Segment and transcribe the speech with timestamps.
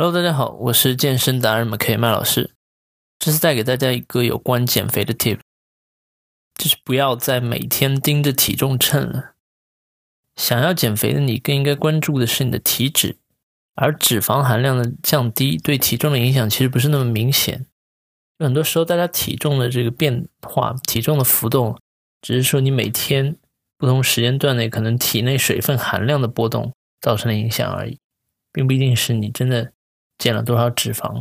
[0.00, 2.52] Hello，大家好，我是健身达人 MK 麦老师。
[3.18, 5.40] 这次带给大家一个有关减肥的 tip，
[6.54, 9.34] 就是不要再每天盯着体重秤了。
[10.36, 13.16] 想要减肥的你，更应该关注的是你的体脂，
[13.74, 17.66] 而脂肪含量的降低对体重的影响其实不是那么明显。
[18.38, 21.76] 很多时候，大家体重的这个变化、体重的浮动，
[22.22, 23.36] 只是说你每天
[23.76, 27.98] 不同时间段内可能体内水分含量的波动造成的影响而已，
[28.52, 29.72] 并不一定是你真的
[30.18, 31.18] 减了多少脂肪。